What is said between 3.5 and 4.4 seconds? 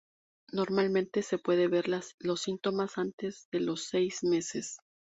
de los seis